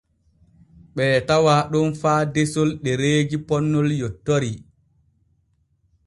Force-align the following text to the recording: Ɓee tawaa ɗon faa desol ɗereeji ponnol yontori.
Ɓee 0.95 1.15
tawaa 1.27 1.61
ɗon 1.71 1.89
faa 2.01 2.21
desol 2.33 2.69
ɗereeji 2.83 3.37
ponnol 3.47 3.87
yontori. 4.01 4.51